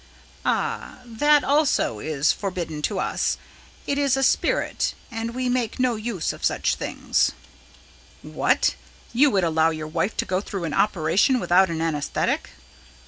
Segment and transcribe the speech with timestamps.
[0.43, 3.37] "Ah, that also is forbidden to us.
[3.85, 7.33] It is a spirit, and we make no use of such things."
[8.23, 8.73] "What!
[9.13, 12.49] You would allow your wife to go through an operation without an anaesthetic?"